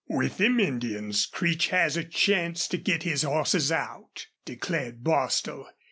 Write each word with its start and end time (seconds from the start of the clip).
"With 0.09 0.37
them 0.39 0.59
Indians 0.59 1.27
Creech 1.27 1.67
has 1.67 1.95
a 1.95 2.03
chance 2.03 2.67
to 2.69 2.77
get 2.79 3.03
his 3.03 3.21
hosses 3.21 3.71
out," 3.71 4.25
declared 4.45 5.03
Bostil. 5.03 5.67